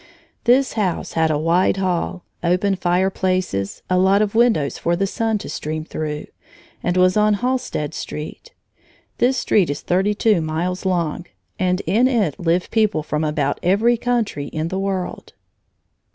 [0.45, 5.37] This house had a wide hall, open fireplaces, a lot of windows for the sun
[5.37, 6.25] to stream through,
[6.81, 8.51] and was on Halstead Street.
[9.19, 11.27] This street is thirty two miles long,
[11.59, 15.33] and in it live people from about every country in the world.